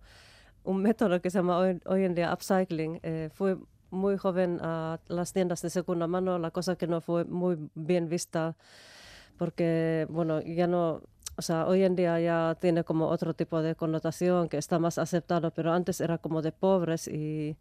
[0.64, 3.00] un método que se llama hoy, en día upcycling.
[3.02, 3.56] Eh, fui
[3.90, 8.08] muy joven a las tiendas de segunda mano, la cosa que no fue muy bien
[8.08, 8.56] vista
[9.40, 11.00] porque, bueno, ya no
[11.40, 14.98] o sea, hoy en día ya tiene como otro tipo de connotación que está más
[14.98, 17.56] aceptado, pero antes era como de pobres y,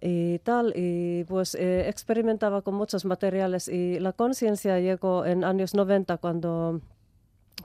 [0.00, 0.72] y tal.
[0.76, 6.80] Y pues eh, experimentaba con muchos materiales y la conciencia llegó en años 90 cuando,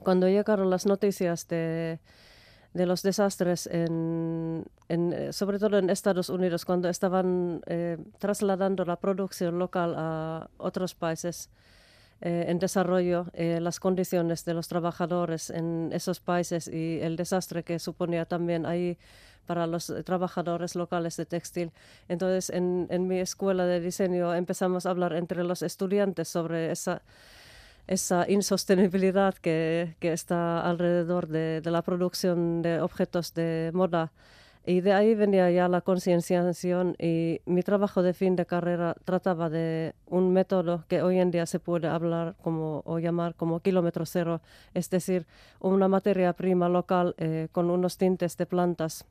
[0.02, 2.00] cuando llegaron las noticias de
[2.74, 8.84] de los desastres, en, en, eh, sobre todo en Estados Unidos, cuando estaban eh, trasladando
[8.84, 11.48] la producción local a otros países
[12.20, 17.62] eh, en desarrollo eh, las condiciones de los trabajadores en esos países y el desastre
[17.62, 18.96] que suponía también ahí
[19.46, 21.70] para los trabajadores locales de textil.
[22.08, 27.02] Entonces, en, en mi escuela de diseño empezamos a hablar entre los estudiantes sobre esa
[27.86, 34.10] esa insostenibilidad que, que está alrededor de, de, la producción de objetos de moda
[34.66, 39.48] y de ahí venía ya la concienciación y mi trabajo de fin de carrera trataba
[39.48, 44.04] de un método que hoy en día se puede hablar como o llamar como kilómetro
[44.06, 44.40] cero,
[44.74, 45.24] es decir,
[45.60, 49.04] una materia prima local eh, con unos tintes de plantas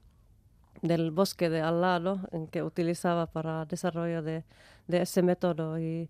[0.81, 4.43] del bosque de al lado en que utilizaba para desarrollo de,
[4.87, 5.79] de ese método.
[5.79, 6.09] Y,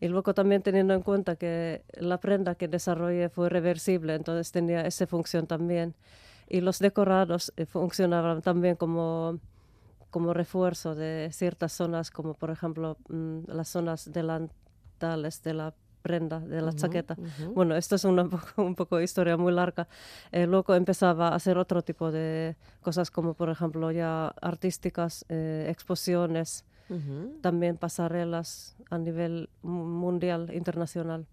[0.00, 4.86] y luego también teniendo en cuenta que la prenda que desarrollé fue reversible, entonces tenía
[4.86, 5.94] esa función también
[6.48, 9.38] y los decorados eh, funcionaban también como,
[10.10, 15.74] como refuerzo de ciertas zonas, como por ejemplo mm, las zonas delantales de la
[16.06, 17.16] prenda, de la chaqueta.
[17.52, 19.88] Bueno, esto es una, un, poco, un poco historia muy larga.
[20.30, 25.66] Eh, luego empezaba a hacer otro tipo de cosas como por ejemplo ya artísticas, eh,
[25.68, 26.64] exposiciones,
[27.40, 31.26] también pasarelas a nivel mundial, internacional.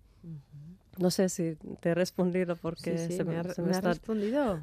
[0.97, 4.59] No sé si te he respondido porque se me, ha, respondido.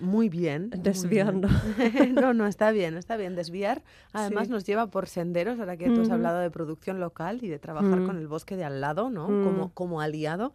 [0.00, 0.70] Muy bien.
[0.70, 1.48] Desviando.
[2.14, 3.34] no, no, está bien, está bien.
[3.34, 3.82] Desviar
[4.12, 7.58] además nos lleva por senderos, ahora que tú has hablado de producción local y de
[7.58, 9.26] trabajar con el bosque de al lado, ¿no?
[9.26, 10.52] como, como aliado.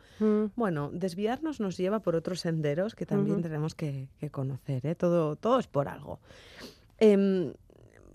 [0.55, 4.95] Bueno, desviarnos nos lleva por otros senderos que también tenemos que, conocer, ¿eh?
[4.95, 6.19] Todo, todo es por algo.
[6.97, 7.53] Em,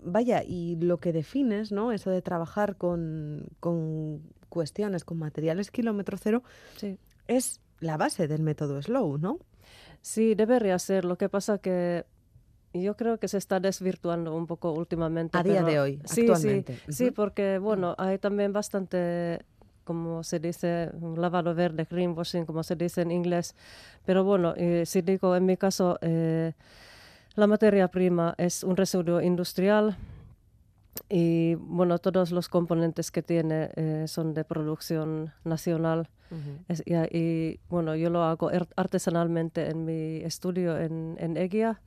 [0.03, 1.91] vaya, y lo que defines, ¿no?
[1.91, 6.43] Eso de trabajar con, con cuestiones, con materiales kilómetro cero,
[7.27, 9.39] es la base del método Slow, ¿no?
[10.01, 11.05] Sí, debería ser.
[11.05, 12.05] Lo que pasa que
[12.73, 15.37] yo creo que se está desvirtuando un poco últimamente.
[15.37, 16.75] A día de hoy, sí, actualmente.
[16.87, 19.39] Sí, sí, porque bueno, hay también bastante,
[19.83, 23.55] como se dice, un lavado verde, greenwashing, como se dice en inglés.
[24.05, 26.53] Pero bueno, eh, si digo en mi caso, eh,
[27.35, 29.97] la materia prima es un residuo industrial
[31.09, 36.09] y bueno, todos los componentes que tiene eh, son de producción nacional.
[36.69, 41.81] Es- y, y, bueno, yo lo hago ar- artesanalmente en mi estudio en, en Eguía.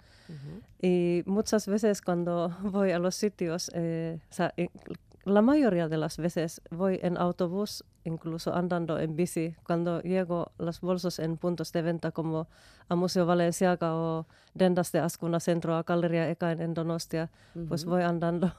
[0.83, 4.53] Y muchas veces cuando voy a los sitios, eh, o sea,
[5.25, 9.55] la mayoría de las veces voy en autobús, incluso andando en bici.
[9.65, 12.49] Cuando llego los bolsos en puntos de venta como
[12.89, 17.31] a Museo Valenciaga o Dendas de Ascuna Centro, a Galería Ekain en Donostia,
[17.69, 17.93] pues Ujú.
[17.93, 18.53] voy andando.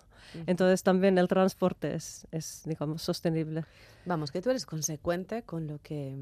[0.48, 3.64] Entonces también el transporte es, es, digamos, sostenible.
[4.06, 6.16] Vamos, que tú eres consecuente con lo que,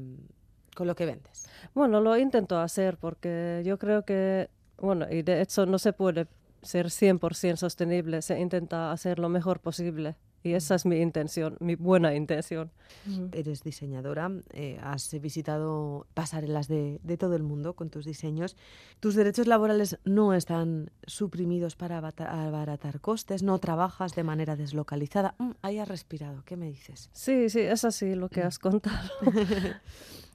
[0.76, 1.48] con lo que vendes.
[1.74, 6.26] Bueno, lo intento hacer porque yo creo que, bueno, y de hecho no se puede
[6.62, 10.16] ser 100% sostenible, se intenta hacer lo mejor posible.
[10.44, 12.70] Y esa es mi intención, mi buena intención.
[13.32, 18.54] Eres diseñadora, eh, has visitado pasarelas de, de todo el mundo con tus diseños.
[19.00, 25.34] Tus derechos laborales no están suprimidos para abaratar costes, no trabajas de manera deslocalizada.
[25.38, 27.08] Mm, ahí has respirado, ¿qué me dices?
[27.14, 29.08] Sí, sí, es así lo que has contado.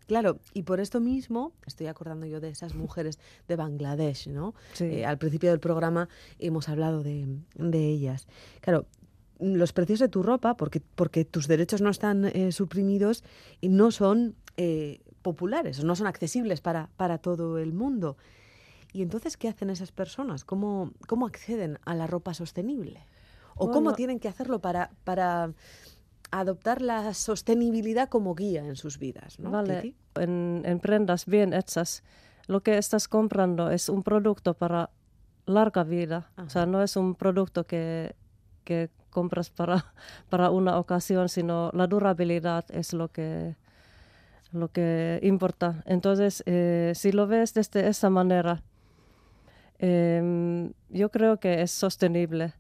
[0.10, 4.56] Claro, y por esto mismo estoy acordando yo de esas mujeres de Bangladesh, ¿no?
[4.74, 4.86] Sí.
[4.86, 8.28] Eh, al principio del programa hemos hablado de, de ellas.
[8.62, 8.88] Claro,
[9.40, 13.24] los precios de tu ropa, porque, porque tus derechos no están eh, suprimidos,
[13.62, 18.18] y no son eh, populares, no son accesibles para, para todo el mundo.
[18.92, 20.44] Y entonces, ¿qué hacen esas personas?
[20.44, 23.06] ¿Cómo, cómo acceden a la ropa sostenible?
[23.56, 23.96] ¿O cómo Bueno.
[23.96, 25.54] tienen que hacerlo para, para
[26.32, 29.40] adoptar la sostenibilidad como guía en sus vidas?
[29.40, 32.04] ¿no, Vale, en, en prendas bien hechas,
[32.48, 34.90] lo que estás comprando es un producto para
[35.46, 36.32] larga vida.
[36.38, 38.16] O sea, no es un producto que,
[38.64, 39.78] que compras para,
[40.30, 43.56] para una ocasión, sino la durabilidad es lo que,
[44.52, 45.84] lo que importa.
[45.86, 48.62] Entonces, eh, si lo ves desde esa manera,
[49.80, 52.54] em, yo creo que es sostenible.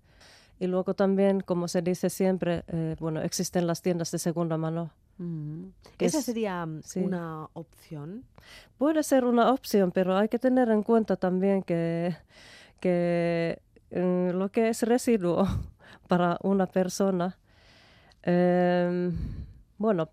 [0.60, 4.91] Y luego también, como se dice siempre, eh, bueno, existen las tiendas de segunda mano.
[5.17, 5.67] Mm.
[6.00, 7.00] Esa es- sería mm, sí.
[7.00, 8.24] una opción.
[8.78, 12.15] Puede ser una opción, pero hay que tener en cuenta también que,
[12.82, 15.48] que eh, lo que es residuo
[16.08, 17.38] para una persona,
[18.23, 19.13] em,
[19.78, 20.10] bueno,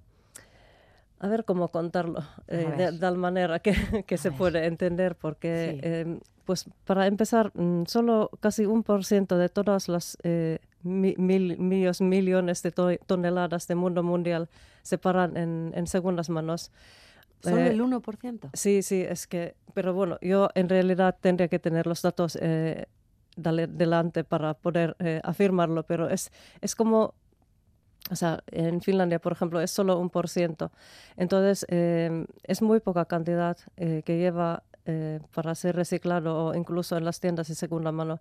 [1.19, 2.99] a ver cómo contarlo eh, de, ver.
[3.01, 5.89] tal manera que, que se puede entender, porque Sí.
[5.89, 11.17] em, pues para empezar, mm, solo casi un por ciento de todas las eh, mi-
[11.19, 14.49] mil- millos- millones de to- toneladas del mundo mundial
[14.83, 16.71] se paran en, en segundas manos.
[17.41, 18.49] Solo Eh, el 1%.
[18.53, 22.39] Sí, sí, es que, pero bueno, yo en realidad tendría que tener los datos
[23.37, 27.15] delante para poder eh, afirmarlo, pero es, es como,
[28.11, 30.73] o sea, en Finlandia, por ejemplo, es solo un por ciento.
[31.17, 36.97] Entonces, eh, es muy poca cantidad eh, que lleva eh, para ser reciclado o incluso
[36.97, 38.21] en las tiendas de segunda mano.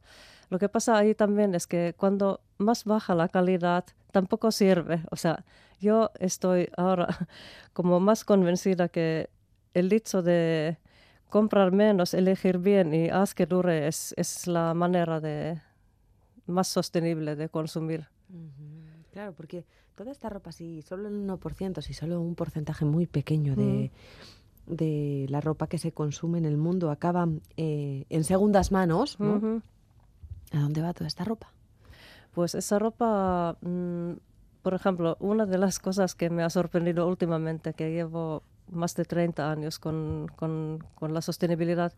[0.50, 5.04] Lo que pasa ahí también es que cuando más baja la calidad, tampoco sirve.
[5.12, 5.46] O sea,
[5.80, 7.08] yo estoy ahora
[7.74, 9.30] como más convencida que
[9.76, 10.78] el dicho de
[11.36, 15.62] comprar menos, elegir bien y haz que dure es, es la manera de
[16.46, 18.08] más sostenible de consumir.
[19.12, 23.58] Claro, porque toda esta ropa, si solo el 1%, si solo un porcentaje muy pequeño
[23.58, 23.92] de,
[24.66, 29.18] de la ropa que se consume en el mundo acaba eh, en segundas manos.
[29.20, 31.52] ¿A dónde va toda esta ropa?
[32.34, 34.12] Pues esa ropa, mm,
[34.62, 39.06] por ejemplo, una de las cosas que me ha sorprendido últimamente, que llevo más de
[39.06, 41.94] 30 años con, con- con la sostenibilidad,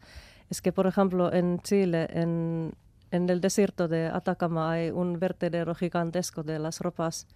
[0.49, 2.73] es que, por ejemplo, en Chile, en,
[3.11, 7.27] en el desierto de Atacama, hay un vertedero gigantesco de las ropas,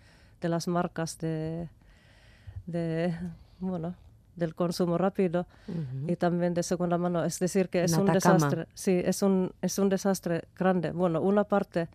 [0.41, 1.70] de las marcas de,
[2.65, 3.13] de
[3.60, 3.96] bueno,
[4.36, 5.46] del consumo rápido
[6.08, 7.24] y también de segunda mano.
[7.24, 8.36] Es decir, que es En un Atacama.
[8.36, 8.67] desastre.
[8.74, 10.91] Sí, es un, es un desastre grande.
[10.91, 11.89] Bueno, una parte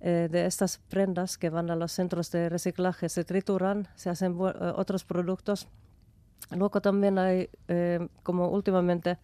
[0.00, 4.32] eh, de estas prendas que van a los centros de reciclaje se trituran, se hacen
[4.32, 5.66] eh, otros productos.
[6.50, 9.18] Luego también hay, eh, como últimamente,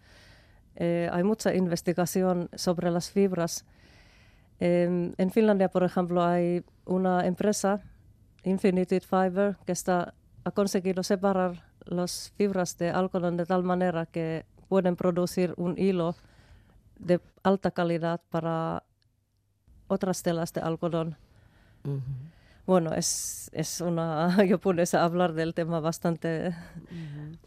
[0.75, 3.65] eh, hay mucha investigación sobre las fibras.
[4.63, 7.81] En Finlandia, por ejemplo, hay una empresa,
[8.43, 14.45] Infinity Fiber, que está, ha conseguido separar las fibras de algodón de tal manera que
[14.69, 16.15] pueden producir un hilo
[16.99, 18.83] de alta calidad para
[19.87, 21.17] otras telas de algodón.
[22.71, 26.55] Bueno, es, es una, yo pones a hablar del tema bastante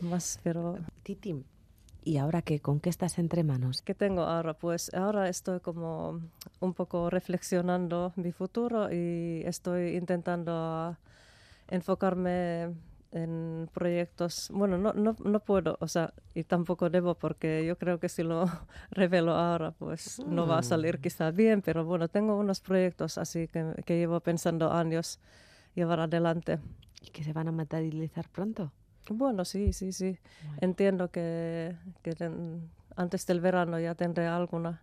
[0.00, 0.76] más, pero...
[1.02, 1.42] Titi,
[2.02, 2.60] ¿y ahora qué?
[2.60, 3.80] ¿Con qué estás entre manos?
[3.80, 4.52] ¿Qué tengo ahora?
[4.52, 6.20] Pues ahora estoy como
[6.60, 10.98] un poco reflexionando mi futuro y estoy intentando
[11.68, 12.74] enfocarme
[13.14, 17.98] en proyectos, bueno, no, no, no puedo, o sea, y tampoco debo porque yo creo
[18.00, 18.44] que si lo
[18.90, 23.46] revelo ahora, pues no va a salir quizá bien, pero bueno, tengo unos proyectos así
[23.48, 25.20] que, que llevo pensando años
[25.74, 26.58] llevar adelante.
[27.00, 28.72] ¿Y que se van a materializar pronto?
[29.08, 30.18] Bueno, sí, sí, sí.
[30.60, 34.82] Entiendo que, que ten- antes del verano ya tendré alguna,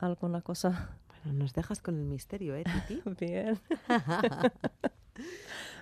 [0.00, 3.02] alguna cosa Bueno, nos dejas con el misterio, ¿eh, Titi?
[3.20, 3.58] bien.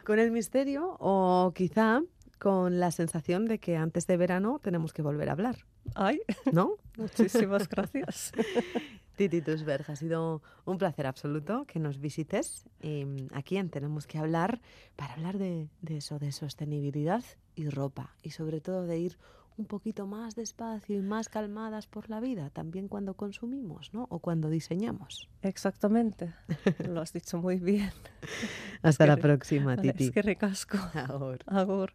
[0.08, 2.00] con el misterio o quizá
[2.38, 6.76] con la sensación de que antes de verano tenemos que volver a hablar, Ay, ¿no?
[6.96, 8.32] muchísimas gracias.
[9.16, 14.16] Titi Tusberg, ha sido un placer absoluto que nos visites eh, aquí en Tenemos que
[14.16, 14.62] hablar
[14.96, 17.22] para hablar de, de eso, de sostenibilidad
[17.54, 19.18] y ropa y sobre todo de ir
[19.58, 24.06] un poquito más despacio y más calmadas por la vida, también cuando consumimos, ¿no?
[24.10, 25.28] O cuando diseñamos.
[25.42, 26.32] Exactamente.
[26.88, 27.90] Lo has dicho muy bien.
[28.82, 30.04] Hasta la que- próxima, Titi.
[30.04, 30.78] Es que recasco.
[31.48, 31.92] Ahora.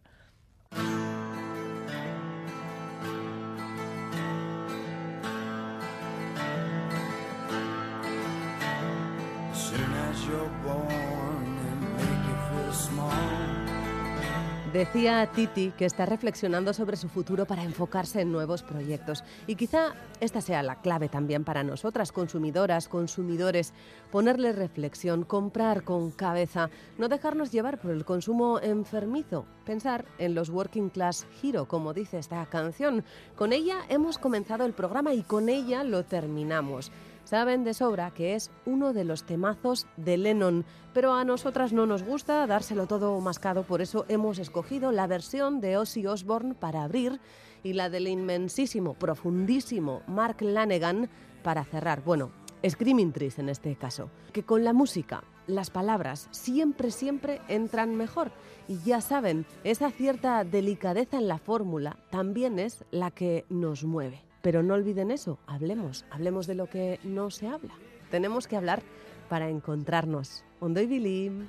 [14.74, 19.22] Decía Titi que está reflexionando sobre su futuro para enfocarse en nuevos proyectos.
[19.46, 23.72] Y quizá esta sea la clave también para nosotras, consumidoras, consumidores,
[24.10, 30.50] ponerle reflexión, comprar con cabeza, no dejarnos llevar por el consumo enfermizo, pensar en los
[30.50, 33.04] Working Class Hero, como dice esta canción.
[33.36, 36.90] Con ella hemos comenzado el programa y con ella lo terminamos.
[37.24, 41.86] Saben de sobra que es uno de los temazos de Lennon, pero a nosotras no
[41.86, 46.84] nos gusta dárselo todo mascado, por eso hemos escogido la versión de Ozzy Osbourne para
[46.84, 47.20] abrir
[47.62, 51.08] y la del inmensísimo, profundísimo Mark Lanegan
[51.42, 52.04] para cerrar.
[52.04, 52.30] Bueno,
[52.68, 58.32] Screaming Trees en este caso, que con la música, las palabras siempre, siempre entran mejor.
[58.68, 64.22] Y ya saben, esa cierta delicadeza en la fórmula también es la que nos mueve.
[64.44, 67.72] Pero no olviden eso, hablemos, hablemos de lo que no se habla.
[68.10, 68.82] Tenemos que hablar
[69.30, 70.44] para encontrarnos.
[70.60, 71.48] Ondo y Bilim.